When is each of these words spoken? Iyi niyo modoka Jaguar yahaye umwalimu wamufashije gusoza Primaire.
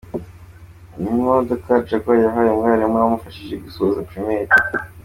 Iyi 0.97 1.09
niyo 1.11 1.23
modoka 1.35 1.69
Jaguar 1.87 2.17
yahaye 2.25 2.49
umwalimu 2.51 2.95
wamufashije 2.97 3.53
gusoza 3.63 4.05
Primaire. 4.09 4.53